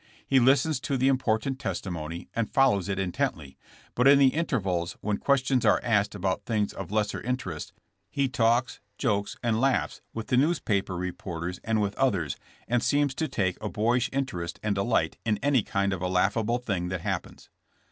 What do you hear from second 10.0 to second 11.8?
with the newspaper reporters